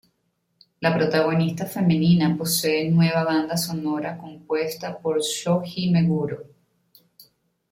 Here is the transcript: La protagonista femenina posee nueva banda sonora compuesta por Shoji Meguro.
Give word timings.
La 0.79 0.95
protagonista 0.97 1.67
femenina 1.67 2.35
posee 2.35 2.89
nueva 2.89 3.23
banda 3.23 3.55
sonora 3.55 4.17
compuesta 4.17 4.97
por 4.97 5.21
Shoji 5.21 5.91
Meguro. 5.91 6.39